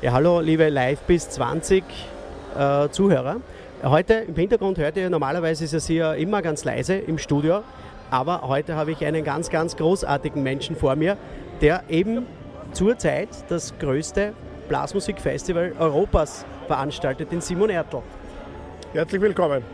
Ja, 0.00 0.12
hallo 0.12 0.38
liebe 0.38 0.68
Live 0.68 1.00
bis 1.08 1.28
20 1.28 1.82
äh, 2.56 2.88
Zuhörer. 2.88 3.40
Heute 3.82 4.14
im 4.28 4.36
Hintergrund 4.36 4.78
hört 4.78 4.96
ihr 4.96 5.10
normalerweise 5.10 5.64
ist 5.64 5.74
es 5.74 5.88
hier 5.88 6.14
immer 6.14 6.40
ganz 6.40 6.64
leise 6.64 6.94
im 6.94 7.18
Studio, 7.18 7.64
aber 8.08 8.42
heute 8.42 8.76
habe 8.76 8.92
ich 8.92 9.04
einen 9.04 9.24
ganz, 9.24 9.50
ganz 9.50 9.76
großartigen 9.76 10.40
Menschen 10.40 10.76
vor 10.76 10.94
mir, 10.94 11.16
der 11.60 11.82
eben 11.88 12.26
zurzeit 12.70 13.28
das 13.48 13.76
größte 13.80 14.34
Blasmusikfestival 14.68 15.72
Europas 15.80 16.46
veranstaltet, 16.68 17.32
den 17.32 17.40
Simon 17.40 17.70
Ertl. 17.70 18.02
Herzlich 18.92 19.20
willkommen. 19.20 19.64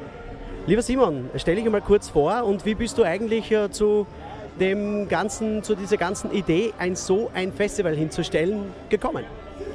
Lieber 0.67 0.81
Simon, 0.81 1.29
stell 1.37 1.57
dich 1.57 1.67
einmal 1.67 1.83
kurz 1.83 2.09
vor 2.09 2.45
und 2.45 2.65
wie 2.65 2.75
bist 2.75 2.97
du 2.97 3.03
eigentlich 3.03 3.53
äh, 3.53 3.71
zu 3.71 4.07
dem 4.59 5.07
ganzen, 5.07 5.63
zu 5.63 5.75
dieser 5.75 5.99
ganzen 5.99 6.33
Idee, 6.33 6.73
ein 6.79 6.97
so 6.97 7.31
ein 7.35 7.53
Festival 7.53 7.95
hinzustellen, 7.95 8.73
gekommen? 8.89 9.25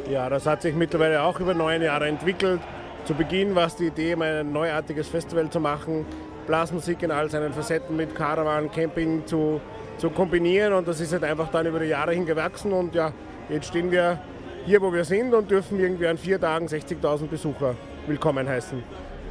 Ja, 0.09 0.27
das 0.27 0.47
hat 0.47 0.63
sich 0.63 0.73
mittlerweile 0.73 1.21
auch 1.21 1.39
über 1.39 1.53
neun 1.53 1.83
Jahre 1.83 2.07
entwickelt. 2.07 2.59
Zu 3.05 3.13
Beginn 3.13 3.53
war 3.53 3.67
es 3.67 3.75
die 3.75 3.88
Idee, 3.88 4.15
ein 4.15 4.52
neuartiges 4.52 5.07
Festival 5.07 5.47
zu 5.52 5.59
machen, 5.59 6.03
Blasmusik 6.47 7.03
in 7.03 7.11
all 7.11 7.29
seinen 7.29 7.53
Facetten 7.53 7.95
mit 7.95 8.15
Caravan, 8.15 8.71
Camping 8.71 9.27
zu, 9.27 9.61
zu 9.99 10.09
kombinieren 10.09 10.73
und 10.73 10.87
das 10.87 10.99
ist 10.99 11.13
halt 11.13 11.23
einfach 11.23 11.49
dann 11.52 11.67
über 11.67 11.80
die 11.80 11.89
Jahre 11.89 12.13
hin 12.13 12.25
gewachsen 12.25 12.73
und 12.73 12.95
ja, 12.95 13.13
jetzt 13.49 13.67
stehen 13.67 13.91
wir 13.91 14.19
hier, 14.65 14.81
wo 14.81 14.91
wir 14.91 15.05
sind 15.05 15.31
und 15.35 15.52
dürfen 15.52 15.80
irgendwie 15.80 16.07
an 16.07 16.17
vier 16.17 16.41
Tagen 16.41 16.65
60.000 16.65 17.27
Besucher 17.27 17.75
willkommen 18.07 18.49
heißen. 18.49 18.81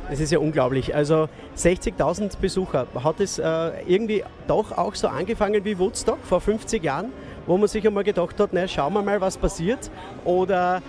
Das 0.09 0.21
ist 0.21 0.31
ja 0.31 0.39
unglaublich. 0.39 0.95
Also 0.95 1.29
60.000 1.57 2.39
Besucher. 2.41 2.87
Hat 3.03 3.21
es 3.21 3.39
äh, 3.39 3.71
irgendwie 3.87 4.25
doch 4.47 4.79
auch 4.79 4.95
so 4.95 5.09
angefangen 5.09 5.65
wie 5.65 5.79
Woodstock 5.79 6.19
vor 6.23 6.41
50 6.41 6.83
Jahren, 6.83 7.13
wo 7.49 7.57
man 7.57 7.67
sich 7.67 7.85
einmal 7.87 8.05
gedacht 8.05 8.39
hat, 8.39 8.51
na, 8.53 8.69
schauen 8.69 8.93
wir 8.93 9.03
mal, 9.03 9.21
was 9.21 9.37
passiert? 9.39 9.91
Oder 10.25 10.83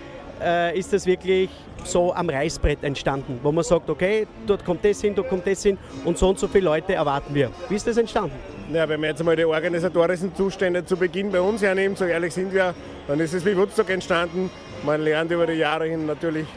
äh, 0.43 0.77
ist 0.77 0.91
das 0.91 1.05
wirklich 1.05 1.49
so 1.85 2.13
am 2.13 2.29
Reißbrett 2.29 2.83
entstanden, 2.83 3.39
wo 3.41 3.53
man 3.53 3.63
sagt, 3.63 3.89
okay, 3.89 4.27
dort 4.45 4.65
kommt 4.65 4.83
das 4.83 4.99
hin, 4.99 5.15
dort 5.15 5.29
kommt 5.29 5.47
das 5.47 5.63
hin 5.63 5.77
und 6.03 6.17
so 6.17 6.27
und 6.27 6.37
so 6.37 6.49
viele 6.49 6.65
Leute 6.65 6.93
erwarten 6.93 7.33
wir. 7.33 7.49
Wie 7.69 7.75
ist 7.75 7.87
das 7.87 7.95
entstanden? 7.95 8.35
Ja, 8.73 8.87
wenn 8.89 8.99
man 8.99 9.11
jetzt 9.11 9.21
einmal 9.21 9.37
die 9.37 9.45
organisatorischen 9.45 10.35
Zustände 10.35 10.83
zu 10.85 10.97
Beginn 10.97 11.31
bei 11.31 11.39
uns 11.39 11.61
hernimmt, 11.61 11.97
so 11.97 12.03
ehrlich 12.03 12.33
sind 12.33 12.53
wir, 12.53 12.73
dann 13.07 13.21
ist 13.21 13.33
es 13.33 13.45
wie 13.45 13.55
Woodstock 13.55 13.89
entstanden. 13.89 14.51
Man 14.83 15.01
lernt 15.01 15.31
über 15.31 15.47
die 15.47 15.53
Jahre 15.53 15.85
hin 15.85 16.05
natürlich 16.05 16.47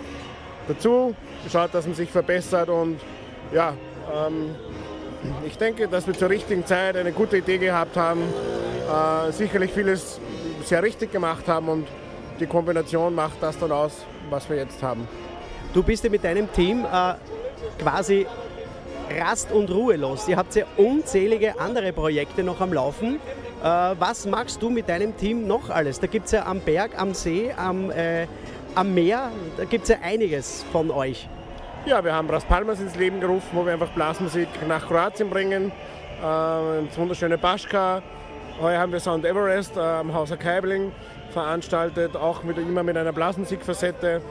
dazu, 0.66 1.14
schaut, 1.50 1.72
dass 1.72 1.86
man 1.86 1.94
sich 1.94 2.10
verbessert 2.10 2.68
und 2.68 2.98
ja, 3.54 3.74
ähm, 4.12 4.50
ich 5.46 5.56
denke, 5.56 5.86
dass 5.86 6.08
wir 6.08 6.14
zur 6.14 6.28
richtigen 6.28 6.66
Zeit 6.66 6.96
eine 6.96 7.12
gute 7.12 7.36
Idee 7.36 7.58
gehabt 7.58 7.96
haben, 7.96 8.22
äh, 8.92 9.32
sicherlich 9.32 9.72
vieles 9.72 10.20
sehr 10.64 10.82
richtig 10.82 11.12
gemacht 11.12 11.48
haben 11.48 11.68
und 11.68 11.88
die 12.40 12.46
Kombination 12.46 13.14
macht 13.14 13.42
das 13.42 13.58
dann 13.58 13.72
aus, 13.72 14.04
was 14.30 14.48
wir 14.48 14.56
jetzt 14.56 14.82
haben. 14.82 15.08
Du 15.72 15.82
bist 15.82 16.04
ja 16.04 16.10
mit 16.10 16.24
deinem 16.24 16.52
Team 16.52 16.84
äh, 16.84 17.14
quasi 17.78 18.26
rast- 19.18 19.52
und 19.52 19.70
ruhelos. 19.70 20.28
Ihr 20.28 20.36
habt 20.36 20.54
ja 20.54 20.64
unzählige 20.76 21.58
andere 21.58 21.92
Projekte 21.92 22.42
noch 22.42 22.60
am 22.60 22.72
Laufen. 22.72 23.16
Äh, 23.62 23.66
was 23.98 24.26
machst 24.26 24.60
du 24.62 24.70
mit 24.70 24.88
deinem 24.88 25.16
Team 25.16 25.46
noch 25.46 25.70
alles? 25.70 26.00
Da 26.00 26.06
gibt 26.06 26.26
es 26.26 26.32
ja 26.32 26.46
am 26.46 26.60
Berg, 26.60 26.98
am 26.98 27.14
See, 27.14 27.52
am, 27.56 27.90
äh, 27.90 28.26
am 28.74 28.92
Meer, 28.94 29.30
da 29.56 29.64
gibt 29.64 29.84
es 29.84 29.90
ja 29.90 29.96
einiges 30.02 30.64
von 30.72 30.90
euch. 30.90 31.28
Ja, 31.84 32.04
wir 32.04 32.14
haben 32.14 32.30
Ras 32.30 32.44
Palmas 32.44 32.80
ins 32.80 32.94
Leben 32.96 33.20
gerufen, 33.20 33.48
wo 33.52 33.66
wir 33.66 33.72
einfach 33.72 33.90
Blasmusik 33.90 34.48
nach 34.68 34.86
Kroatien 34.86 35.30
bringen. 35.30 35.72
Äh, 36.22 36.78
ins 36.78 36.96
wunderschöne 36.96 37.38
Baschka. 37.38 38.02
Heuer 38.62 38.78
haben 38.78 38.92
wir 38.92 39.00
Sound 39.00 39.24
Everest 39.24 39.76
äh, 39.76 39.80
am 39.80 40.14
Hauser 40.14 40.36
Keibling 40.36 40.92
veranstaltet, 41.32 42.16
auch 42.16 42.44
mit, 42.44 42.58
immer 42.58 42.84
mit 42.84 42.96
einer 42.96 43.12
Blasmusikfacette. 43.12 44.22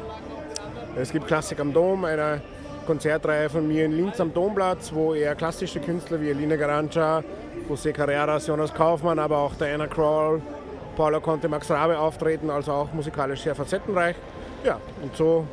Es 0.95 1.11
gibt 1.11 1.27
Klassik 1.27 1.59
am 1.59 1.73
Dom, 1.73 2.05
eine 2.05 2.41
Konzertreihe 2.87 3.49
von 3.49 3.67
mir 3.67 3.83
in 3.83 3.91
Linz 3.91 4.21
am 4.21 4.33
Domplatz, 4.33 4.93
wo 4.93 5.13
eher 5.13 5.35
klassische 5.35 5.81
Künstler 5.81 6.21
wie 6.21 6.29
Elina 6.29 6.55
Garanca, 6.55 7.25
José 7.69 7.91
Carreras, 7.91 8.47
Jonas 8.47 8.73
Kaufmann, 8.73 9.19
aber 9.19 9.37
auch 9.37 9.53
Diana 9.55 9.87
Kroll, 9.87 10.41
Paula 10.95 11.19
Conte, 11.19 11.49
Max 11.49 11.69
Rabe 11.69 11.99
auftreten, 11.99 12.49
also 12.49 12.71
auch 12.71 12.93
musikalisch 12.93 13.41
sehr 13.41 13.53
facettenreich. 13.53 14.15
Ja, 14.63 14.79
und 15.03 15.13
so 15.13 15.45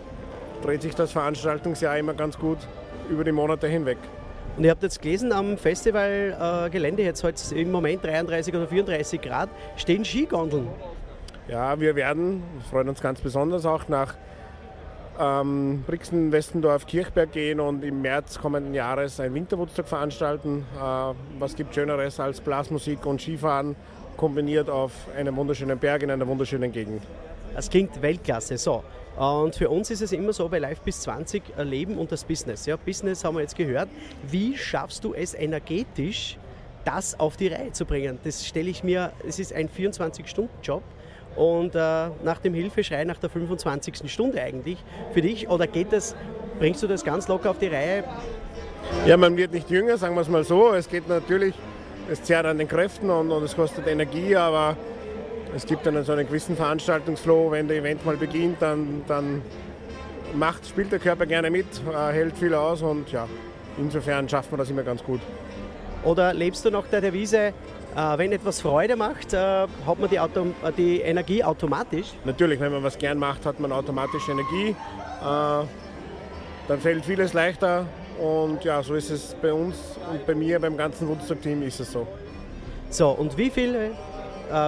dreht 0.63 0.83
sich 0.83 0.95
das 0.95 1.11
Veranstaltungsjahr 1.11 1.99
immer 1.99 2.15
ganz 2.15 2.39
gut 2.39 2.59
über 3.11 3.25
die 3.25 3.33
Monate 3.33 3.67
hinweg. 3.67 3.99
Und 4.59 4.65
ihr 4.65 4.73
habt 4.73 4.83
jetzt 4.83 5.01
gelesen, 5.01 5.31
am 5.31 5.57
Festivalgelände, 5.57 7.05
jetzt 7.05 7.23
heute 7.23 7.55
im 7.55 7.71
Moment 7.71 8.03
33 8.03 8.53
oder 8.57 8.67
34 8.67 9.21
Grad, 9.21 9.49
stehen 9.77 10.05
Skigondeln. 10.05 10.67
Ja, 11.47 11.79
wir 11.79 11.95
werden, 11.95 12.43
freuen 12.69 12.89
uns 12.89 13.01
ganz 13.01 13.21
besonders 13.21 13.65
auch 13.65 13.87
nach 13.87 14.17
ähm, 15.17 15.85
Brixen, 15.87 16.33
Westendorf, 16.33 16.87
Kirchberg 16.87 17.31
gehen 17.31 17.61
und 17.61 17.85
im 17.85 18.03
März 18.03 18.41
kommenden 18.41 18.75
Jahres 18.75 19.21
ein 19.21 19.33
Winterwoodstock 19.33 19.87
veranstalten. 19.87 20.67
Äh, 20.77 20.81
was 21.39 21.55
gibt 21.55 21.73
Schöneres 21.73 22.19
als 22.19 22.41
Blasmusik 22.41 23.07
und 23.07 23.21
Skifahren 23.21 23.77
kombiniert 24.17 24.69
auf 24.69 24.91
einem 25.17 25.37
wunderschönen 25.37 25.79
Berg 25.79 26.03
in 26.03 26.11
einer 26.11 26.27
wunderschönen 26.27 26.73
Gegend? 26.73 27.05
Das 27.59 27.69
klingt 27.69 28.01
Weltklasse. 28.01 28.57
So. 28.57 28.85
Und 29.17 29.57
für 29.57 29.69
uns 29.69 29.91
ist 29.91 30.01
es 30.01 30.13
immer 30.13 30.33
so 30.33 30.49
bei 30.49 30.61
Live 30.61 30.81
bis 30.83 31.01
20 31.01 31.43
Leben 31.65 31.99
und 31.99 32.13
das 32.13 32.23
Business. 32.23 32.67
Ja, 32.67 32.77
Business 32.77 33.25
haben 33.25 33.35
wir 33.35 33.41
jetzt 33.41 33.57
gehört. 33.57 33.89
Wie 34.31 34.57
schaffst 34.57 35.03
du 35.03 35.13
es 35.13 35.35
energetisch, 35.35 36.39
das 36.85 37.19
auf 37.19 37.37
die 37.37 37.49
Reihe 37.49 37.73
zu 37.73 37.85
bringen? 37.85 38.21
Das 38.23 38.47
stelle 38.47 38.71
ich 38.71 38.85
mir, 38.85 39.11
es 39.27 39.41
ist 39.41 39.53
ein 39.53 39.69
24-Stunden-Job 39.69 40.85
und 41.35 41.75
äh, 41.75 42.11
nach 42.23 42.39
dem 42.45 42.55
Hilfeschrei 42.55 43.03
nach 43.03 43.19
der 43.19 43.29
25. 43.29 44.09
Stunde 44.09 44.41
eigentlich 44.41 44.79
für 45.13 45.21
dich? 45.21 45.49
Oder 45.49 45.67
geht 45.67 45.93
das, 45.93 46.15
bringst 46.61 46.81
du 46.85 46.87
das 46.87 47.03
ganz 47.03 47.27
locker 47.27 47.51
auf 47.51 47.59
die 47.59 47.67
Reihe? 47.67 48.05
Ja, 49.05 49.17
man 49.17 49.37
wird 49.37 49.53
nicht 49.53 49.69
jünger, 49.69 49.99
sagen 49.99 50.15
wir 50.15 50.21
es 50.21 50.29
mal 50.29 50.45
so. 50.45 50.75
Es 50.75 50.89
geht 50.89 51.09
natürlich, 51.09 51.57
es 52.09 52.23
zehrt 52.23 52.47
an 52.47 52.59
den 52.59 52.69
Kräften 52.69 53.11
und, 53.11 53.33
und 53.33 53.43
es 53.43 53.57
kostet 53.57 53.89
Energie, 53.89 54.37
aber 54.37 54.77
es 55.55 55.67
gibt 55.67 55.87
dann 55.87 56.03
so 56.05 56.13
einen 56.13 56.27
gewissen 56.27 56.57
Veranstaltungsflow. 56.57 57.51
Wenn 57.51 57.69
der 57.69 57.79
Event 57.79 58.05
mal 58.05 58.17
beginnt, 58.17 58.61
dann, 58.61 59.03
dann 59.07 59.43
macht, 60.35 60.67
spielt 60.67 60.93
der 60.93 60.99
Körper 60.99 61.27
gerne 61.27 61.51
mit, 61.51 61.67
äh, 61.91 62.13
hält 62.13 62.37
viel 62.37 62.55
aus 62.55 62.83
und 62.83 63.11
ja, 63.13 63.27
insofern 63.79 64.29
schafft 64.29 64.51
man 64.51 64.59
das 64.59 64.71
immer 64.71 64.83
ganz 64.83 65.03
gut. 65.03 65.21
Oder 66.05 66.33
lebst 66.33 66.65
du 66.65 66.71
nach 66.71 66.87
der 66.87 67.01
Devise, 67.01 67.39
äh, 67.39 67.53
wenn 68.19 68.33
etwas 68.33 68.61
Freude 68.61 68.97
macht, 68.97 69.33
äh, 69.33 69.37
hat 69.37 69.99
man 69.99 70.09
die, 70.11 70.21
Auto 70.21 70.47
die, 70.77 71.01
Energie 71.01 71.43
automatisch? 71.43 72.09
Natürlich, 72.25 72.61
wenn 72.61 72.73
man 72.73 72.83
was 72.83 72.99
gern 72.99 73.19
macht, 73.19 73.47
hat 73.47 73.59
man 73.61 73.73
automatisch 73.73 74.29
Energie. 74.29 74.75
Dann 75.21 76.81
fällt 76.81 77.07
vieles 77.07 77.33
leichter 77.33 77.87
und 78.21 78.63
ja, 78.63 78.83
so 78.83 78.95
ist 78.95 79.11
es 79.11 79.35
bei 79.41 79.53
uns 79.53 79.77
und 80.13 80.27
bei 80.27 80.35
mir, 80.35 80.61
beim 80.61 80.77
ganzen 80.77 81.09
Woodstock-Team 81.09 81.63
ist 81.63 81.81
es 81.81 81.91
so. 81.91 82.07
So, 82.91 83.09
und 83.09 83.37
wie 83.39 83.49
viele 83.49 83.93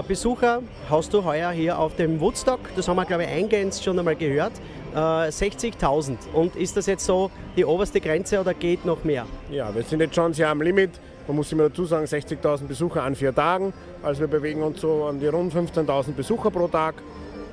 Besucher 0.06 0.62
hast 0.88 1.12
du 1.14 1.24
heuer 1.24 1.50
hier 1.50 1.78
auf 1.78 1.96
dem 1.96 2.20
Woodstock? 2.20 2.60
Das 2.76 2.88
haben 2.88 2.96
wir, 2.96 3.04
glaube 3.04 3.24
ich, 3.24 3.30
eingehend 3.30 3.74
schon 3.74 3.98
einmal 3.98 4.16
gehört. 4.16 4.52
Äh, 4.92 4.96
60.000. 4.96 6.16
Und 6.32 6.56
ist 6.56 6.76
das 6.76 6.86
jetzt 6.86 7.06
so 7.06 7.30
die 7.56 7.64
oberste 7.64 8.00
Grenze 8.00 8.40
oder 8.40 8.54
geht 8.54 8.84
noch 8.84 9.04
mehr? 9.04 9.24
Ja, 9.50 9.74
wir 9.74 9.82
sind 9.82 10.00
jetzt 10.00 10.14
schon 10.14 10.34
sehr 10.34 10.48
am 10.48 10.60
Limit. 10.60 10.90
Man 11.26 11.36
muss 11.36 11.52
immer 11.52 11.68
dazu 11.68 11.84
sagen, 11.84 12.04
60.000 12.04 12.66
Besucher 12.66 13.02
an 13.04 13.14
vier 13.14 13.34
Tagen. 13.34 13.72
Also 14.02 14.20
wir 14.20 14.28
bewegen 14.28 14.62
uns 14.62 14.80
so 14.80 15.04
an 15.04 15.20
die 15.20 15.28
rund 15.28 15.54
15.000 15.54 16.12
Besucher 16.12 16.50
pro 16.50 16.66
Tag. 16.66 16.96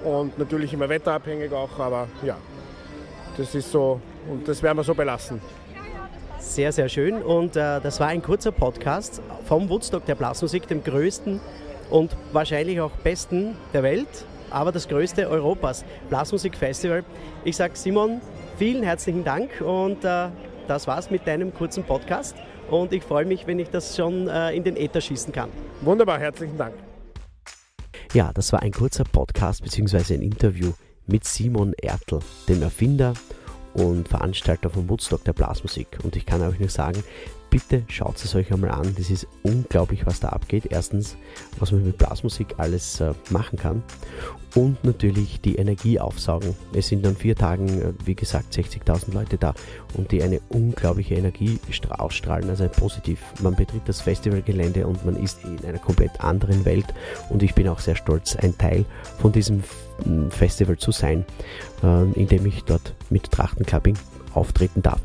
Und 0.03 0.37
natürlich 0.39 0.73
immer 0.73 0.89
wetterabhängig 0.89 1.51
auch, 1.51 1.79
aber 1.79 2.07
ja, 2.23 2.37
das 3.37 3.53
ist 3.53 3.71
so 3.71 3.99
und 4.29 4.47
das 4.47 4.61
werden 4.63 4.77
wir 4.77 4.83
so 4.83 4.93
belassen. 4.93 5.41
Sehr, 6.39 6.71
sehr 6.71 6.87
schön. 6.89 7.21
Und 7.21 7.55
äh, 7.55 7.81
das 7.81 7.99
war 7.99 8.07
ein 8.07 8.21
kurzer 8.21 8.51
Podcast 8.51 9.21
vom 9.45 9.69
Woodstock 9.69 10.05
der 10.05 10.15
Blasmusik, 10.15 10.67
dem 10.67 10.83
größten 10.83 11.39
und 11.89 12.15
wahrscheinlich 12.31 12.79
auch 12.81 12.91
besten 13.03 13.55
der 13.73 13.83
Welt, 13.83 14.07
aber 14.49 14.71
das 14.71 14.87
größte 14.87 15.29
Europas, 15.29 15.85
Blasmusikfestival. 16.09 17.03
Ich 17.43 17.57
sage 17.57 17.75
Simon, 17.75 18.21
vielen 18.57 18.83
herzlichen 18.83 19.23
Dank 19.23 19.61
und 19.61 20.03
äh, 20.03 20.29
das 20.67 20.87
war's 20.87 21.09
mit 21.09 21.27
deinem 21.27 21.53
kurzen 21.53 21.83
Podcast 21.83 22.35
und 22.69 22.93
ich 22.93 23.03
freue 23.03 23.25
mich, 23.25 23.47
wenn 23.47 23.59
ich 23.59 23.69
das 23.69 23.95
schon 23.95 24.27
äh, 24.27 24.51
in 24.51 24.63
den 24.63 24.75
Äther 24.75 25.01
schießen 25.01 25.31
kann. 25.31 25.49
Wunderbar, 25.81 26.19
herzlichen 26.19 26.57
Dank. 26.57 26.73
Ja, 28.13 28.31
das 28.33 28.53
war 28.53 28.61
ein 28.61 28.71
kurzer 28.71 29.03
Podcast 29.03 29.63
bzw. 29.63 30.15
ein 30.15 30.21
Interview 30.21 30.73
mit 31.07 31.25
Simon 31.25 31.73
Ertl, 31.73 32.19
dem 32.47 32.61
Erfinder 32.61 33.13
und 33.73 34.07
Veranstalter 34.07 34.69
von 34.69 34.89
Woodstock 34.89 35.23
der 35.23 35.33
Blasmusik. 35.33 35.99
Und 36.03 36.15
ich 36.15 36.25
kann 36.25 36.41
euch 36.41 36.59
nur 36.59 36.69
sagen, 36.69 37.03
bitte 37.49 37.83
schaut 37.87 38.17
es 38.17 38.35
euch 38.35 38.51
einmal 38.51 38.71
an. 38.71 38.93
Das 38.97 39.09
ist 39.09 39.27
unglaublich, 39.43 40.05
was 40.05 40.19
da 40.19 40.29
abgeht. 40.29 40.67
Erstens, 40.69 41.17
was 41.59 41.71
man 41.71 41.85
mit 41.85 41.97
Blasmusik 41.97 42.55
alles 42.57 42.99
äh, 42.99 43.13
machen 43.29 43.57
kann. 43.57 43.83
Und 44.55 44.83
natürlich 44.83 45.41
die 45.41 45.55
Energie 45.55 45.99
aufsaugen. 45.99 46.55
Es 46.73 46.87
sind 46.87 47.05
an 47.05 47.15
vier 47.15 47.35
Tagen, 47.35 47.81
äh, 47.81 47.93
wie 48.05 48.15
gesagt, 48.15 48.53
60.000 48.53 49.13
Leute 49.13 49.37
da 49.37 49.53
und 49.93 50.11
die 50.11 50.23
eine 50.23 50.41
unglaubliche 50.49 51.15
Energie 51.15 51.59
ausstrahlen. 51.89 52.49
Also 52.49 52.67
positiv. 52.67 53.19
Man 53.41 53.55
betritt 53.55 53.83
das 53.85 54.01
Festivalgelände 54.01 54.87
und 54.87 55.05
man 55.05 55.15
ist 55.15 55.43
in 55.43 55.63
einer 55.65 55.79
komplett 55.79 56.21
anderen 56.21 56.65
Welt. 56.65 56.87
Und 57.29 57.43
ich 57.43 57.53
bin 57.53 57.67
auch 57.67 57.79
sehr 57.79 57.95
stolz, 57.95 58.35
ein 58.35 58.57
Teil 58.57 58.85
von 59.19 59.31
diesem 59.31 59.63
Festival 60.29 60.77
zu 60.77 60.91
sein, 60.91 61.25
äh, 61.83 62.03
in 62.19 62.27
dem 62.27 62.45
ich 62.45 62.63
dort 62.63 62.93
mit 63.09 63.31
Trachtenclubbing 63.31 63.97
auftreten 64.33 64.81
darf. 64.81 65.01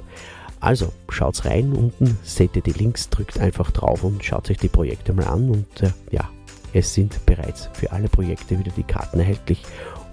Also 0.62 0.92
schaut's 1.08 1.44
rein 1.44 1.72
unten, 1.72 2.16
seht 2.22 2.54
ihr 2.54 2.62
die 2.62 2.70
Links, 2.70 3.10
drückt 3.10 3.40
einfach 3.40 3.72
drauf 3.72 4.04
und 4.04 4.24
schaut 4.24 4.48
euch 4.48 4.58
die 4.58 4.68
Projekte 4.68 5.12
mal 5.12 5.26
an 5.26 5.50
und 5.50 5.82
äh, 5.82 5.90
ja, 6.12 6.30
es 6.72 6.94
sind 6.94 7.26
bereits 7.26 7.68
für 7.72 7.90
alle 7.90 8.08
Projekte 8.08 8.56
wieder 8.60 8.70
die 8.76 8.84
Karten 8.84 9.18
erhältlich 9.18 9.64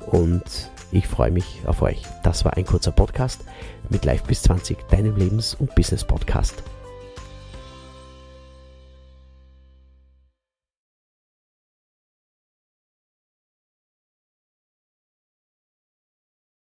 und 0.08 0.72
ich 0.92 1.06
freue 1.06 1.30
mich 1.30 1.62
auf 1.68 1.84
euch. 1.84 2.02
Das 2.24 2.46
war 2.46 2.58
ein 2.58 2.66
kurzer 2.66 2.92
Podcast 2.92 3.42
mit 3.90 4.06
Live 4.06 4.24
bis 4.24 4.42
20, 4.42 4.88
deinem 4.90 5.16
Lebens- 5.16 5.54
und 5.54 5.76
Business-Podcast. 5.76 6.64